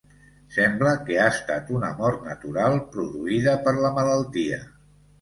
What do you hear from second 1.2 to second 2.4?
ha estat una mort